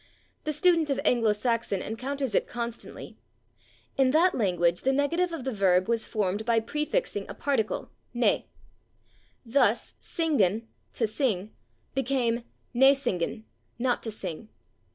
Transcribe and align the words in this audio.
The 0.45 0.51
student 0.51 0.89
of 0.89 0.99
Anglo 1.05 1.31
Saxon 1.31 1.79
encounters 1.83 2.33
it 2.33 2.47
constantly. 2.47 3.17
In 3.99 4.09
that 4.09 4.33
language 4.33 4.81
the 4.81 4.91
negative 4.91 5.31
of 5.31 5.43
the 5.43 5.51
verb 5.51 5.87
was 5.87 6.07
formed 6.07 6.43
by 6.43 6.59
prefixing 6.59 7.29
a 7.29 7.35
particle, 7.35 7.91
/ne/. 8.15 8.45
Thus, 9.45 9.93
/singan/ 10.01 10.63
(=/to 10.95 11.05
sing/) 11.07 11.51
became 11.93 12.43
/ne 12.73 12.93
singan/ 12.95 13.43
(=/not 13.77 14.01
to 14.01 14.09
sing 14.09 14.49